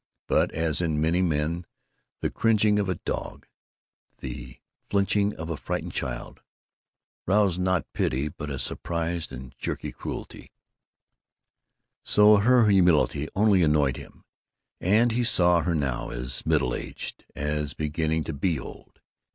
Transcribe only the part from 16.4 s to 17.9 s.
middle aged, as